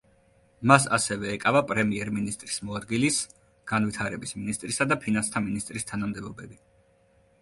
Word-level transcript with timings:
მას 0.69 0.85
ასევე 0.95 1.27
ეკავა 1.33 1.61
პრემიერ-მინისტრის 1.71 2.57
მოადგილის, 2.69 3.19
განვითარების 3.75 4.35
მინისტრისა 4.41 4.89
და 4.93 4.99
ფინანსთა 5.05 5.45
მინისტრის 5.49 5.87
თანამდებობები. 5.93 6.59